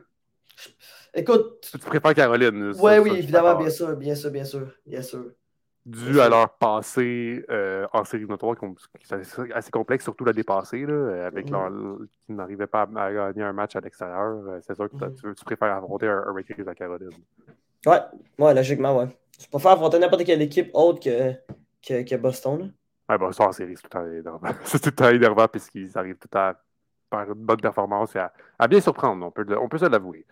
[1.14, 1.68] Écoute.
[1.72, 2.72] Tu préfères Caroline.
[2.80, 5.24] Oui, oui, évidemment, bien sûr, bien sûr, bien sûr, bien sûr
[5.84, 10.86] dû à leur passé euh, en série notoire, qui est assez complexe, surtout la dépasser,
[10.86, 12.06] là, avec mm -hmm.
[12.26, 14.30] qui n'arrivait pas à, gagner un match à l'extérieur.
[14.46, 15.34] Euh, c'est sûr que mm -hmm.
[15.34, 17.10] tu, préfères affronter un, un Raiders à Caroline.
[17.86, 18.00] Ouais,
[18.38, 19.08] ouais, logiquement, ouais.
[19.40, 21.18] Tu préfères affronter n'importe quelle équipe autre que,
[21.86, 22.58] que, que Boston.
[22.60, 22.66] Là.
[23.08, 24.52] Ouais, Boston en série, c'est tout le temps énervant.
[24.70, 26.54] c'est tout le temps énervant puisqu'ils arrivent tout à
[27.10, 30.24] faire une bonne performance et à, à bien surprendre, on peut, on peut se l'avouer.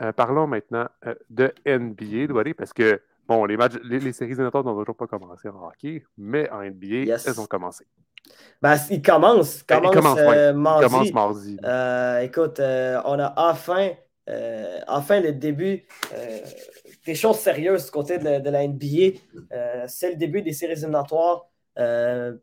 [0.00, 4.64] Euh, parlons maintenant euh, de NBA, Douaré, parce que Bon, les, matchs, les, séries éliminatoires
[4.64, 7.84] n'ont toujours pas commencé en hockey, mais en NBA, elles ont commencé.
[8.62, 9.64] Ben, ils commencent.
[9.70, 10.86] Ils commencent, euh, mardi.
[10.86, 11.58] Ils commencent mardi.
[11.62, 13.90] Euh, écoute, euh, on a enfin,
[14.86, 15.86] enfin le début
[17.04, 19.18] des choses sérieuses du côté de, la NBA.
[19.86, 21.50] C'est le début des séries éliminatoires.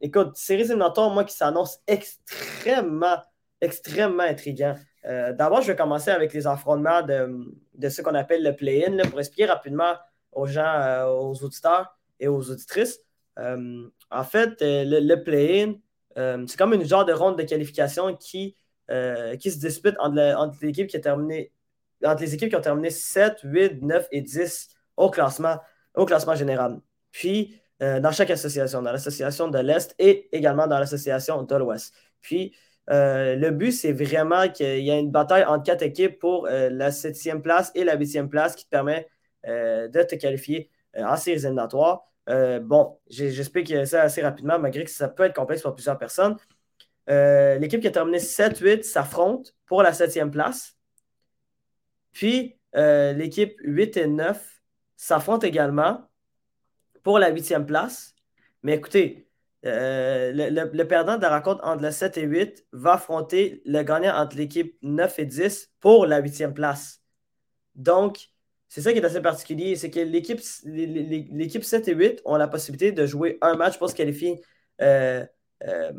[0.01, 3.17] écoute, séries éliminatoires, moi, qui s'annoncent extrêmement,
[3.59, 4.75] extrêmement intriguant.
[5.03, 9.19] D'abord, je vais commencer avec les affrontements de, de ce qu'on appelle le play-in, pour
[9.19, 9.95] expliquer rapidement
[10.35, 12.99] aux gens, euh, aux auditeurs et aux auditrices.
[13.39, 15.75] Euh, en fait, euh, le, play-in,
[16.47, 18.55] c'est comme une genre de ronde de qualification qui,
[19.39, 21.51] qui se dispute entre, qui a terminé,
[22.03, 25.57] entre les équipes qui ont terminé 7, 8, 9 et 10 au classement,
[25.95, 26.79] au classement général.
[27.11, 31.93] Puis, dans chaque association, dans l'association de l'Est et également dans l'association de l'Ouest.
[32.21, 32.55] Puis,
[32.87, 37.41] le but, c'est vraiment qu'il y a une bataille entre quatre équipes pour la septième
[37.41, 39.09] place et la huitième place qui te permet euh,
[39.45, 42.05] de te qualifier euh, en séries éliminatoires.
[42.29, 46.37] Euh, bon, j'explique ça assez rapidement, malgré que ça peut être complexe pour plusieurs personnes.
[47.07, 50.77] L'équipe qui a terminé 7-8 s'affronte pour la septième place.
[52.13, 54.61] Puis l'équipe 8 et 9
[54.95, 56.09] s'affrontent également
[57.03, 58.15] pour la huitième place.
[58.63, 59.29] Mais écoutez,
[59.61, 64.35] le, perdant de la rencontre entre le 7 et 8 va affronter le gagnant entre
[64.35, 67.03] l'équipe 9 et 10 pour la huitième place.
[67.75, 68.29] Donc,
[68.67, 72.47] c'est ça qui est assez particulier, c'est que l'équipe, l'équipe 7 et 8 ont la
[72.47, 74.41] possibilité de jouer un match pour se qualifier,
[74.81, 75.25] euh,
[75.63, 75.91] euh,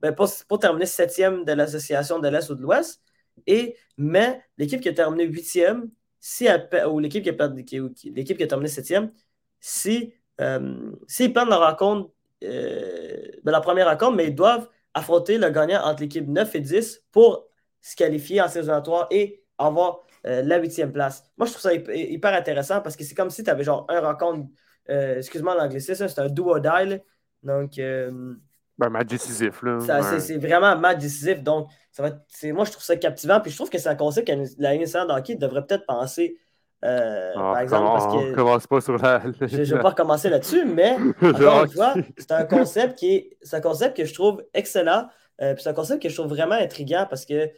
[0.00, 3.02] ben, pour, terminer septième de l'association de l'Est ou de l'Ouest.
[3.46, 6.48] Et, mais l'équipe qui a terminé huitième, si
[6.88, 9.12] ou l'équipe qui, qui, l'équipe qui a terminé septième,
[9.58, 15.50] si, euh, s'ils perdent la rencontre, ben, la première rencontre, mais ils doivent affronter le
[15.50, 17.46] gagnant entre l'équipe 9 et 10 pour
[17.80, 21.24] se qualifier en saison et avoir euh, la huitième place.
[21.38, 24.00] Moi, je trouve ça hyper intéressant parce que c'est comme si tu avais genre un
[24.00, 24.48] rencontre,
[24.90, 27.00] euh, excuse-moi l'anglicisme, c'est un duo dial.
[27.42, 27.78] Donc.
[27.78, 28.34] Euh,
[28.78, 29.78] ben, match décisif, là.
[30.18, 31.42] C'est vraiment un match décisif.
[31.42, 32.10] Donc, ça va
[32.52, 33.40] moi, je trouve ça captivant.
[33.40, 36.36] Puis je trouve que c'est un concept que la nationale d'hockey devrait peut-être penser.
[36.82, 38.34] Ah, par exemple, parce que.
[38.34, 39.22] commence pas sur la.
[39.40, 43.36] je ne vais pas recommencer là-dessus, mais encore une fois, c'est un concept qui est.
[43.42, 45.08] C'est un concept que je trouve excellent.
[45.38, 47.48] puis c'est un concept que je trouve vraiment intriguant parce que euh,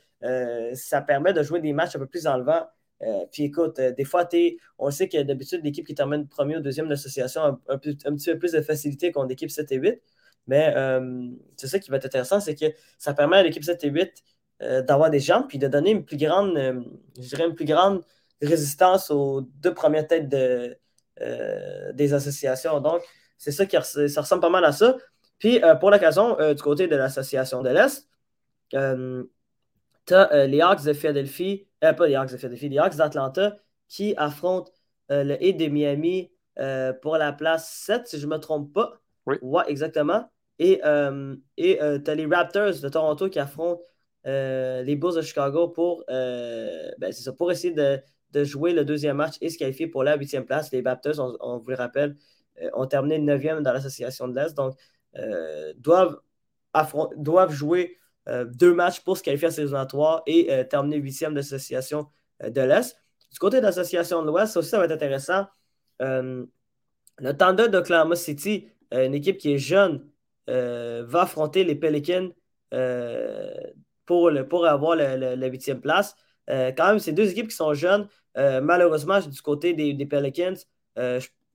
[0.74, 2.66] ça permet de jouer des matchs un peu plus enlevants.
[3.02, 4.28] Euh, puis écoute, euh, des fois,
[4.78, 8.38] on sait que d'habitude, l'équipe qui termine premier ou deuxième d'association a un, petit peu
[8.38, 10.02] plus de facilité contre l'équipe 7 et 8.
[10.48, 10.74] Mais
[11.56, 12.66] c'est ça qui va être intéressant, c'est que
[12.98, 14.24] ça permet à l'équipe 7 et 8
[14.86, 16.56] d'avoir des jambes puis de donner une plus grande,
[17.16, 18.02] je dirais une plus grande
[18.40, 20.76] résistance aux deux premières têtes de,
[21.94, 22.80] des associations.
[22.80, 23.02] Donc,
[23.38, 24.96] c'est ça qui ressemble pas mal à ça.
[25.38, 28.08] Puis pour l'occasion, du côté de l'association de l'Est,
[30.06, 32.96] tu as euh, les Hawks de Philadelphie, euh, pas les Hawks de Philadelphie, les Hawks
[32.96, 33.56] d'Atlanta
[33.88, 34.72] qui affrontent
[35.10, 36.30] euh, le Heat de Miami
[37.00, 39.00] pour la place 7, si je ne me trompe pas.
[39.26, 39.36] Oui.
[39.40, 40.30] Ouais, exactement.
[40.58, 40.82] Et
[41.56, 43.82] et tu as les Raptors de Toronto qui affrontent
[44.24, 49.48] les Bulls de Chicago pour, ben, ça, pour essayer de, jouer le deuxième match et
[49.48, 50.70] se qualifier pour la huitième place.
[50.72, 52.16] Les Raptors, on, vous le rappelle,
[52.74, 54.74] ont terminé 9e dans l'association de l'Est, donc
[55.78, 56.20] doivent,
[57.16, 62.08] doivent jouer deux matchs pour se qualifier à ces éliminatoires et euh, terminer huitième d'association
[62.42, 62.96] euh, de l'Est.
[63.32, 65.46] Du côté de l'association de l'Ouest, ça aussi, ça va être intéressant.
[66.00, 66.46] le
[67.36, 70.06] Thunder d'Oklahoma City, une équipe qui est jeune,
[70.46, 72.28] va affronter les Pelicans
[74.04, 76.14] pour, le, pour avoir la huitième place.
[76.46, 78.06] quand même, c'est deux équipes qui sont jeunes.
[78.36, 80.56] malheureusement, du côté des, Pelicans,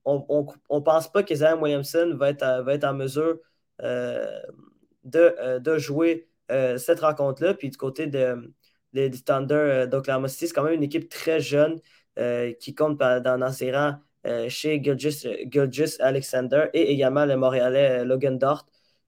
[0.03, 3.37] on ne pense pas que Zion Williamson va être, va être en mesure
[3.79, 7.53] de, de, jouer cette rencontre-là.
[7.53, 8.53] Puis du côté de,
[8.93, 11.79] des Thunder d'Oklahoma City, c'est quand même une équipe très jeune
[12.59, 18.37] qui compte dans, ses rangs euh, chez Gilgis, Alexander et également le Montréalais euh, Logan
[18.37, 18.65] Dort.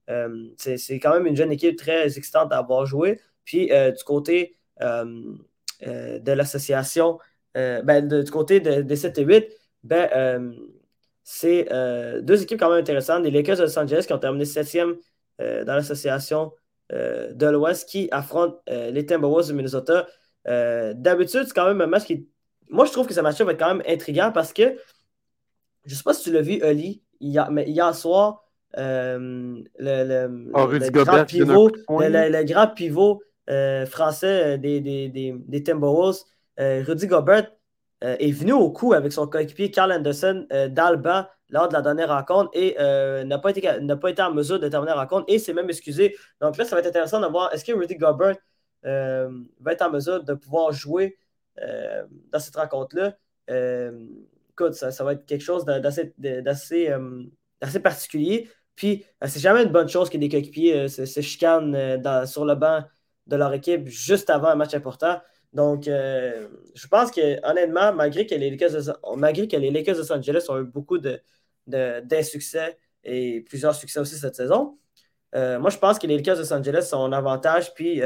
[0.08, 3.20] Euh, c'est quand même une jeune équipe très excitante à avoir joué.
[3.44, 7.18] Puis du côté de l'association,
[7.54, 9.48] ben, du côté de, 7 et 8,
[9.82, 10.54] ben,
[11.22, 11.68] c'est
[12.22, 13.24] deux équipes quand même intéressantes.
[13.24, 14.96] Les Lakers de Los Angeles qui ont terminé 7e
[15.38, 16.52] dans l'association
[16.90, 20.06] de l'Ouest qui affrontent les Timberwolves de Minnesota.
[20.46, 22.28] D'habitude, c'est quand même un match qui.
[22.68, 24.76] Moi, je trouve que ce match va être quand même intriguant parce que
[25.84, 28.44] je ne sais pas si tu l'as vu, Oli, hier, mais hier soir,
[28.78, 35.62] euh, le, oh, grand pivot, le, grand pivot euh, français euh, des, des, des, des
[35.62, 36.20] Timberwolves,
[36.58, 37.50] Rudy Gobert,
[38.02, 42.50] est venu au coup avec son coéquipier Carl Anderson d'Alba lors de la dernière rencontre
[42.54, 42.76] et
[43.24, 43.62] n'a pas, été,
[44.00, 46.16] pas été en mesure de terminer la rencontre et s'est même excusé.
[46.40, 48.36] Donc là, ça va être intéressant de voir est-ce que Rudy Gobert
[48.82, 51.18] va être en mesure de pouvoir jouer
[51.56, 53.16] dans cette rencontre-là?
[54.72, 57.22] Ça, va être quelque chose d'assez euh,
[57.60, 58.48] assez particulier.
[58.76, 61.76] Puis, euh, c'est jamais une bonne chose que des coéquipiers euh, se, chicanent
[62.26, 62.84] sur le banc
[63.26, 65.20] de leur équipe juste avant un match important.
[65.52, 70.00] Donc, je pense que, honnêtement, malgré que les Lakers de, malgré que les Lakers de
[70.00, 70.98] Los Angeles ont eu beaucoup
[71.66, 74.78] d'insuccès de, et plusieurs succès aussi cette saison,
[75.34, 78.00] moi, je pense que les Lakers de Los Angeles sont en avantage puis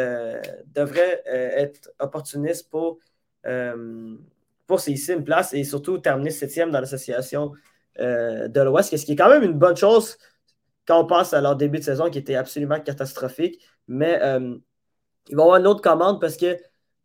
[0.67, 2.99] devraient être opportunistes pour
[4.67, 7.53] pour une place et surtout terminer septième dans l'association
[8.01, 10.17] euh, de l'Ouest, ce qui est quand même une bonne chose
[10.87, 13.61] quand on pense à leur début de saison qui était absolument catastrophique.
[13.89, 14.57] Mais euh,
[15.29, 16.57] ils vont avoir une autre commande parce que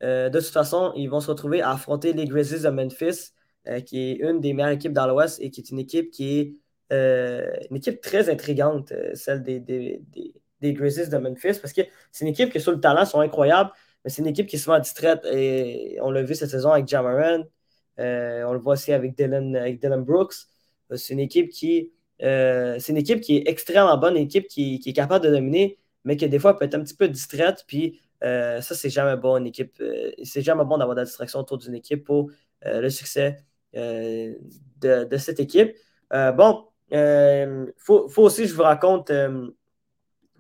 [0.04, 3.34] euh, de toute façon, ils vont se retrouver à affronter les Grizzlies de Memphis,
[3.86, 6.56] qui est une des meilleures équipes dans l'Ouest et qui est une équipe qui est
[7.70, 10.02] une équipe très intrigante, celle des, des,
[10.62, 13.72] des, Grizzlies de Memphis, parce que c'est une équipe qui, sur le talent, sont incroyables,
[14.04, 16.88] mais c'est une équipe qui est souvent distraite et on l'a vu cette saison avec
[16.88, 17.44] Jamaran.
[18.00, 20.36] Euh, on le voit aussi avec Dylan, avec Dylan Brooks.
[20.92, 21.92] Euh, c'est une équipe qui
[22.22, 25.80] euh, c'est une équipe qui est extrêmement bonne, une équipe qui, est capable de dominer,
[26.04, 27.64] mais qui des fois peut être un petit peu distraite.
[27.68, 29.82] Puis ça, c'est jamais bon, une équipe.
[30.24, 32.32] c'est jamais bon d'avoir de la distraction autour d'une équipe pour
[32.66, 33.38] le succès
[33.74, 35.76] de, cette équipe.
[36.12, 39.12] bon, il faut, aussi que je vous raconte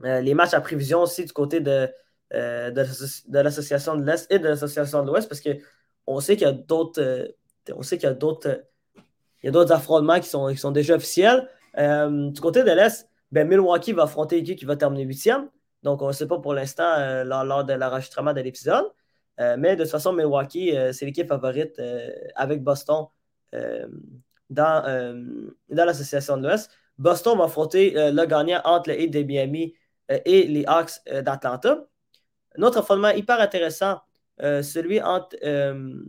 [0.01, 1.89] les matchs à prévision aussi du côté de,
[2.35, 6.49] euh, de l'association de l'Est et de l'association de l'Ouest parce qu'on sait qu'il y
[6.49, 7.27] a d'autres euh,
[7.73, 11.47] on sait qu'il y a d'autres affrontements qui sont, qui sont déjà officiels.
[11.77, 15.49] Euh, du côté de l'Est, ben, Milwaukee va affronter l'équipe qui va terminer huitième.
[15.81, 18.85] Donc, on ne sait pas pour l'instant lors, de l'enregistrement de l'épisode.
[19.37, 21.79] mais de toute façon, Milwaukee, c'est l'équipe favorite
[22.35, 23.05] avec Boston
[23.51, 26.71] dans, dans l'association de l'Ouest.
[26.97, 29.73] Boston va affronter le gagnant entre le Heat de Miami
[30.09, 31.85] et les Hawks d'Atlanta.
[32.57, 34.01] Un autre affrontement hyper intéressant,
[34.41, 36.03] euh, celui, entre, euh,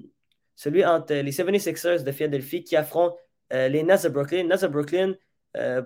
[0.66, 3.16] les 76ers de Philadelphie qui affrontent
[3.52, 4.44] euh, les Nets de Brooklyn.
[4.44, 5.14] Nets de Brooklyn,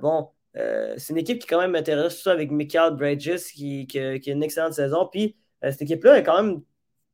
[0.01, 4.14] bon, c'est une équipe qui quand même intéresse surtout avec Michael Bridges qui, qui, a
[4.27, 5.09] une excellente saison.
[5.11, 6.62] Puis cette équipe-là est quand même,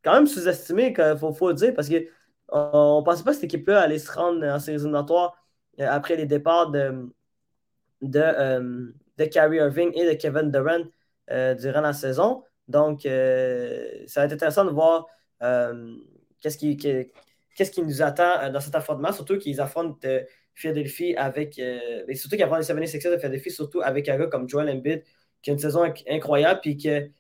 [0.03, 1.88] quand même sous-estimée, il faut, le dire, parce
[2.50, 5.36] qu'on ne pensait pas que cette équipe-là allait se rendre en séries éliminatoires
[5.78, 7.08] après les départs de,
[8.02, 10.84] de, de Kyrie Irving et de Kevin Durant
[11.56, 12.42] durant la saison.
[12.70, 15.08] Donc, euh, ça va être intéressant de voir
[15.42, 15.96] euh,
[16.40, 19.98] qu'est-ce qui, qu'est-ce qui nous attend euh, dans cet affrontement, surtout qu'ils affrontent
[20.54, 21.58] Philadelphie avec.
[21.58, 25.02] et surtout qu'ils affrontent les 76 de Philadelphie, surtout avec un gars comme Joel Embiid,
[25.42, 27.10] qui a une saison incroyable, puis que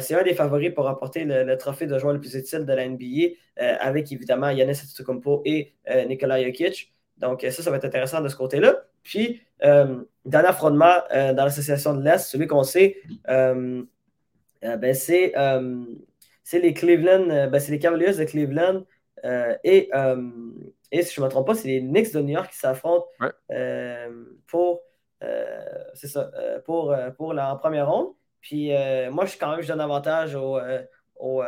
[0.00, 2.88] c'est un des favoris pour remporter le, trophée de joueur le plus utile de la
[2.88, 3.34] NBA,
[3.80, 5.74] avec évidemment Yannis Antetokounmpo et
[6.06, 6.92] Nikola Jokic.
[7.18, 8.82] Donc, ça, ça va être intéressant de ce côté-là.
[9.02, 12.96] Puis, dernier affrontement dans l'association de l'Est, celui qu'on sait,
[14.64, 15.84] euh, ben, euh,
[16.42, 18.84] c'est les Cleveland, euh, ben, c'est les Cavaliers de Cleveland
[19.64, 19.90] et,
[20.92, 23.06] et, si je ne me trompe pas, c'est les Knicks de New York qui s'affrontent
[24.46, 24.80] pour,
[25.94, 26.30] c'est ça,
[26.64, 28.12] pour, pour la première ronde.
[28.40, 28.70] Puis
[29.10, 30.58] moi, je suis quand même, je donne avantage aux,
[31.16, 31.42] aux,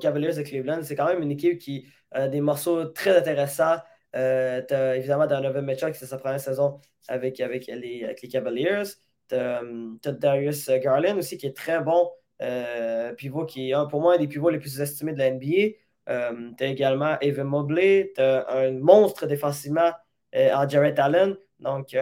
[0.00, 0.80] Cavaliers de Cleveland.
[0.82, 3.78] C'est quand même une équipe qui a des morceaux très intéressants.
[4.12, 8.82] as, évidemment, Donovan Mitchell qui c'est sa première saison avec, avec, les, Cavaliers.
[9.28, 12.10] Tu as, Darius Garland aussi, qui est très bon
[12.42, 15.74] euh, pivot, qui est pour moi un des pivots les plus estimés de la NBA.
[16.08, 19.92] Euh, tu as également Evan Mobley, tu as un monstre défensivement
[20.34, 21.36] euh, en Jarrett Allen.
[21.58, 21.94] Donc,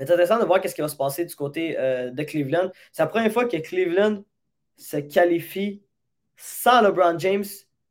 [0.00, 2.70] C'est intéressant de voir ce qui va se passer du côté de Cleveland.
[2.90, 4.24] C'est la première fois que Cleveland
[4.78, 5.82] se qualifie
[6.36, 7.44] sans LeBron James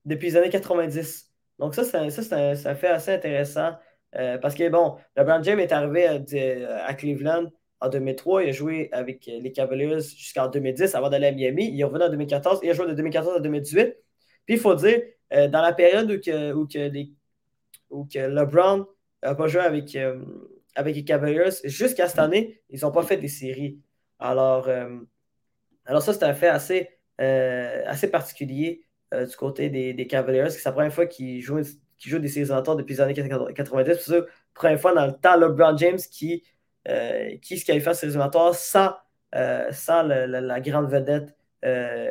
[0.05, 1.29] depuis les années 90.
[1.59, 3.73] Donc ça, ça, ça, fait assez intéressant
[4.11, 8.43] parce que, bon, LeBron James est arrivé à Cleveland en 2003.
[8.43, 11.69] Il a joué avec les Cavaliers jusqu'en 2010 avant d'aller à Miami.
[11.71, 12.61] Il est revenu en 2014.
[12.63, 13.95] Il a joué de 2014 à 2018.
[14.45, 14.99] Puis il faut dire,
[15.33, 16.53] euh, dans la période où, que,
[17.91, 18.87] où, que LeBron
[19.21, 20.19] n'a pas joué avec, euh,
[20.79, 23.79] avec les Cavaliers, jusqu'à cette année, ils n'ont pas fait des séries.
[24.19, 24.99] Alors, euh,
[25.85, 30.49] alors ça, c'est un fait assez, assez particulier du côté des, des Cavaliers.
[30.49, 33.95] C'est la première fois qu'ils jouent, des séries en depuis les années 90.
[33.99, 36.43] C'est la première fois dans le temps, LeBron James qui
[36.87, 38.93] euh, qui se qualifie à ces éliminatoires sans,
[39.35, 42.09] euh, sans la grande vedette euh,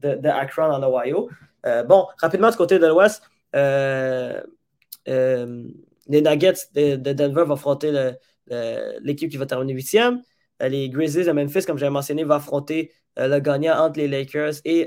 [0.00, 1.30] de, de, Akron en Ohio.
[1.86, 3.22] bon, rapidement du côté de l'Ouest,
[6.06, 8.12] les Nuggets de, Denver vont affronter
[9.00, 10.22] l'équipe qui va terminer huitième.
[10.60, 14.84] Les Grizzlies de Memphis, comme j'avais mentionné, vont affronter le gagnant entre les Lakers et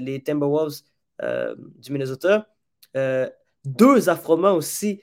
[0.00, 0.80] les Timberwolves
[1.20, 2.48] du Minnesota.
[3.64, 5.00] deux affrontements aussi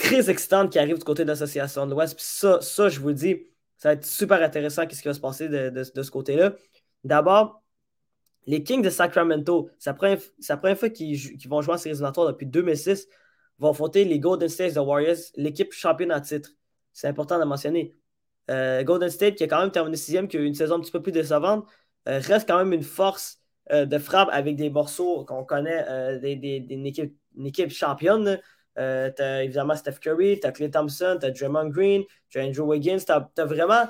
[0.00, 2.18] très excitante qui arrive du côté de l'association de l'Ouest.
[2.18, 5.48] ça, ça, je vous dis, ça va être super intéressant ce qui va se passer
[5.48, 6.54] de, ce côté-là.
[7.04, 7.62] D'abord,
[8.46, 12.46] les Kings de Sacramento, c'est la première, fois qu'ils vont jouer en séries éliminatoires depuis
[12.46, 13.08] 2006,
[13.60, 16.50] vont affronter les Golden State Warriors, l'équipe championne à titre.
[16.92, 17.94] C'est important de mentionner.
[18.50, 20.80] Euh, Golden State, qui a quand même terminé sixième, qui a eu une saison un
[20.80, 21.68] petit peu plus décevante,
[22.08, 23.38] euh, reste quand même une force
[23.70, 28.40] euh, de frappe avec des morceaux qu'on connaît, des, une, équipe, une, équipe, championne.
[28.74, 33.00] T'as évidemment Steph Curry, t'as Clay Thompson, t'as Draymond Green, t'as Andrew Wiggins.
[33.06, 33.84] T'as as vraiment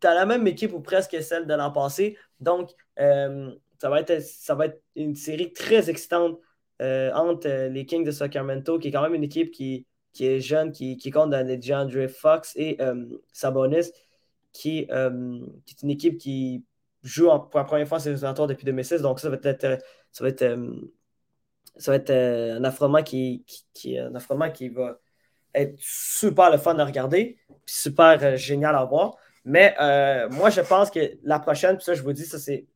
[0.00, 2.16] t'as la même équipe ou presque celle de l'an passé.
[2.40, 6.40] Donc, ça, va être, ça va être une série très excitante
[6.80, 10.72] entre les Kings de Sacramento, qui est quand même une équipe qui, qui est jeune,
[10.72, 12.78] qui, qui compte dans les DeAndre Fox et
[13.32, 13.92] Sabonis,
[14.52, 16.64] qui, qui, est une équipe qui
[17.02, 19.00] joue pour la première fois en série depuis 2006.
[19.00, 19.78] Donc, ça va être,
[20.10, 20.44] ça va être
[21.76, 24.98] ça va être euh, un affrontement qui, qui, un affrontement qui va
[25.54, 29.16] être super le fun à regarder, super euh, génial à voir.
[29.44, 32.66] Mais euh, moi, je pense que la prochaine, puis ça, je vous dis, ça, c'est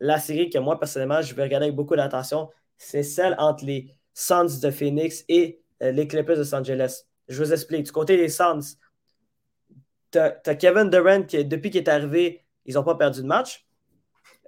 [0.00, 2.50] la série que moi, personnellement, je vais regarder avec beaucoup d'attention.
[2.76, 7.04] C'est celle entre les Suns de Phoenix et les Clippers de Los Angeles.
[7.28, 7.86] Je vous explique.
[7.86, 8.76] Du côté des Suns,
[10.10, 13.66] tu as, Kevin Durant qui, depuis qu'il est arrivé, ils n'ont pas perdu de match.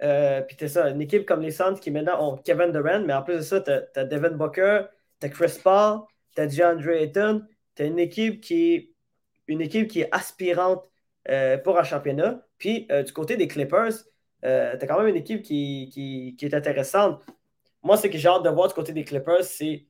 [0.02, 3.14] Euh, puis t'as ça, une équipe comme les Suns qui maintenant ont Kevin Durant, mais
[3.14, 4.84] en plus de ça, t'as as Devin Booker,
[5.18, 6.00] t'as Chris Paul,
[6.34, 7.42] t'as DeAndre Ayton,
[7.74, 8.92] t'as une équipe qui
[9.48, 10.84] une équipe qui est aspirante
[11.28, 12.44] euh, pour un championnat.
[12.58, 13.92] Puis euh, du côté des Clippers,
[14.42, 17.24] t'as quand même une équipe qui, qui, est intéressante.
[17.86, 19.86] Moi, ce que j'ai hâte de voir du côté des Clippers, c'est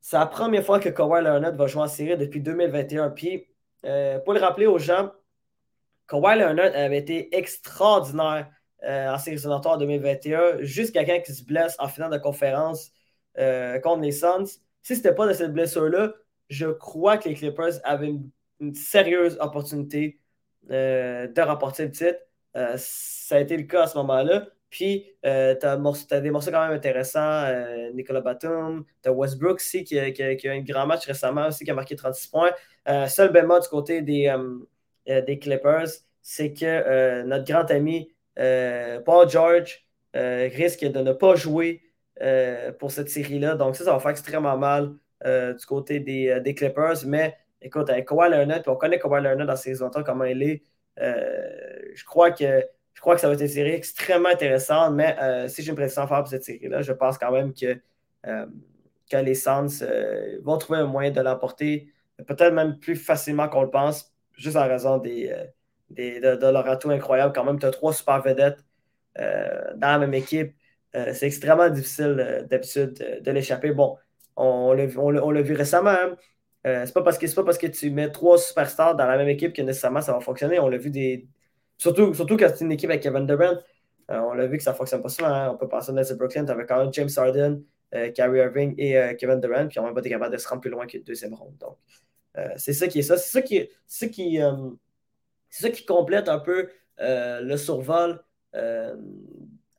[0.00, 3.10] c'est la première fois que Kawhi Leonard va jouer en série depuis 2021.
[3.10, 3.48] Puis
[3.82, 5.10] pour le rappeler aux gens,
[6.06, 8.48] Kawhi Leonard avait été extraordinaire
[8.84, 12.92] euh, en séries éliminatoires 2021, juste quelqu'un qui se blesse en finale de conférence
[13.38, 14.46] euh, contre les Suns.
[14.82, 16.12] Si ce n'était pas de cette blessure-là,
[16.48, 18.14] je crois que les Clippers avaient
[18.60, 20.20] une, sérieuse opportunité
[20.70, 22.18] euh, de remporter le titre.
[22.76, 24.46] ça a été le cas à ce moment-là.
[24.76, 27.46] Puis, tu as, des morceaux quand même intéressants.
[27.94, 31.70] Nicolas Batum, tu as Westbrook aussi qui a, eu un grand match récemment aussi, qui
[31.70, 32.52] a marqué 36 points.
[33.08, 34.34] seul bémol du côté des,
[35.06, 35.88] des Clippers,
[36.20, 41.82] c'est que notre grand ami euh, Paul George euh, risque de ne pas jouer
[42.22, 43.54] euh, pour cette série-là.
[43.54, 47.06] Donc, ça, ça va faire extrêmement mal du côté des, Clippers.
[47.06, 50.62] Mais écoute, avec Kawhi Leonard, on connaît Kawhi Leonard dans ses temps, comment il est.
[50.98, 52.62] je, crois que,
[52.96, 54.94] je crois que ça va être une série extrêmement intéressante.
[54.94, 55.16] Mais
[55.48, 57.78] si j'ai une prédiction à faire pour cette série-là, je pense quand même que,
[58.24, 59.84] que les Suns
[60.42, 61.92] vont trouver un moyen de l'emporter,
[62.26, 65.30] peut-être même plus facilement qu'on le pense, juste en raison des,
[65.90, 67.32] de, leur atout incroyable.
[67.34, 68.64] Quand même, tu as trois super vedettes
[69.18, 70.54] euh, dans la même équipe.
[70.94, 73.72] Euh, c'est extrêmement difficile euh, d'habitude de l'échapper.
[73.72, 73.96] Bon,
[74.36, 74.86] on, l'a
[75.42, 75.90] vu récemment.
[75.90, 76.16] Hein.
[76.64, 79.52] c'est pas parce que pas parce que tu mets trois superstars dans la même équipe
[79.52, 80.58] que nécessairement ça va fonctionner.
[80.58, 81.28] On l'a vu des.
[81.78, 83.58] Surtout, surtout quand c'est une équipe avec Kevin Durant.
[84.08, 85.28] on l'a vu que ça ne fonctionne pas souvent.
[85.28, 85.50] Hein.
[85.52, 87.62] On peut penser à Nelson Brooklyn, tu avais quand même James Harden,
[88.14, 90.70] Kyrie Irving et Kevin Durant, puis on n'a pas été capable de se rendre plus
[90.70, 91.56] loin que deuxième round.
[91.58, 91.76] Donc,
[92.56, 93.16] c'est ça qui est ça.
[93.16, 94.38] C'est ça qui, c'est qui,
[95.50, 96.68] ça qui complète un peu
[97.00, 98.22] euh, le survol
[98.54, 98.96] euh,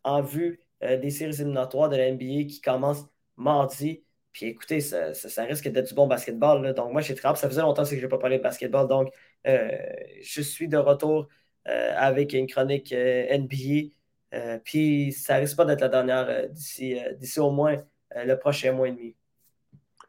[0.04, 4.04] en vue euh, des séries éliminatoires de la NBA qui commencent mardi.
[4.32, 5.12] Puis écoutez, ça,
[5.44, 6.74] risque d'être du bon basketball.
[6.74, 7.38] Donc moi, très hâte.
[7.38, 8.88] Ça faisait longtemps que je n'ai pas parlé de basketball.
[8.88, 9.12] Donc
[9.46, 11.28] je suis de retour
[11.68, 13.90] avec une chronique NBA.
[14.64, 17.76] puis ça risque pas d'être la dernière d'ici au moins
[18.16, 19.16] le prochain mois et demi.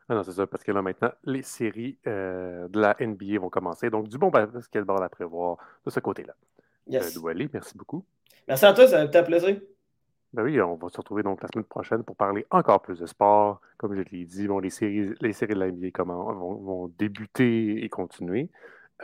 [0.08, 3.50] Ah non, c'est ça, parce que là, maintenant, les séries euh, de la NBA vont
[3.50, 3.90] commencer.
[3.90, 6.34] Donc, du bon basketball à prévoir de ce côté-là.
[6.86, 7.14] Yes.
[7.14, 8.04] Euh, Douali, merci beaucoup.
[8.46, 9.60] Merci à toi, ça a été un plaisir.
[10.32, 13.06] Ben oui, on va se retrouver donc la semaine prochaine pour parler encore plus de
[13.06, 13.60] sport.
[13.76, 16.88] Comme je l'ai dit, bon, les, séries, les séries de la NBA comment, vont, vont
[16.98, 18.50] débuter et continuer.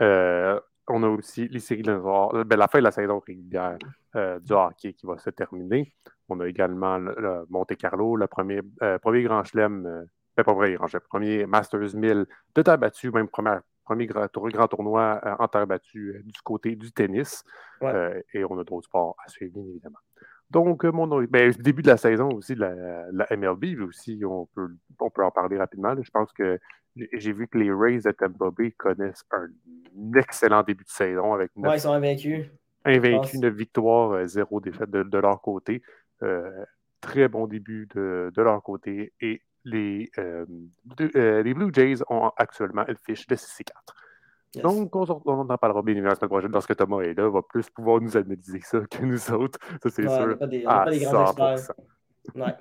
[0.01, 0.59] Euh,
[0.89, 3.79] on a aussi les séries de la, ben, la fin de la saison régulière
[4.17, 5.95] euh, du hockey qui va se terminer.
[6.29, 10.05] On a également le, le Monte Carlo, le premier, euh, premier grand chelem, euh,
[10.37, 14.27] ben, pas premier grand chelem, premier Masters 1000 de terre battue, même première, premier grand,
[14.33, 17.45] grand tournoi euh, en terre battue euh, du côté du tennis.
[17.81, 17.93] Ouais.
[17.93, 19.99] Euh, et on a d'autres sports à suivre, bien évidemment.
[20.51, 22.75] Donc, euh, mon ben, début de la saison aussi, la,
[23.11, 24.69] la MLB aussi, on peut,
[25.01, 25.95] on peut en parler rapidement.
[25.95, 26.03] là.
[26.03, 26.59] Je pense que
[27.13, 29.49] j'ai vu que les Rays de Tampa Bay connaissent un
[30.17, 32.47] excellent début de saison avec neuf Ouais, ils sont invaincus.
[32.85, 33.41] invaincus, pense.
[33.41, 35.83] 9 victoires, euh, zéro défaite de, de leur côté.
[36.23, 36.65] Euh,
[37.01, 39.13] très bon début de, de leur côté.
[39.21, 40.45] Et les, euh,
[41.17, 43.95] euh, les Blue Jays ont actuellement une fiche de 6 4.
[44.55, 44.63] Yes.
[44.63, 47.69] Donc, on, on en parlera bien la semaine prochaine lorsque Thomas est là, va plus
[47.71, 49.59] pouvoir nous analyser ça que nous autres.
[49.83, 50.39] Ça, c'est Ouais, on n'est sûr.
[50.39, 51.53] pas des, on pas des grands 100%.
[51.55, 51.75] experts.
[52.35, 52.55] Ouais.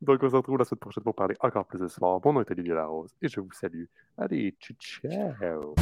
[0.00, 2.20] Donc, on se retrouve la semaine prochaine pour parler encore plus de sport.
[2.24, 3.84] Mon nom est Olivier Larose et je vous salue.
[4.18, 5.74] Allez, ciao!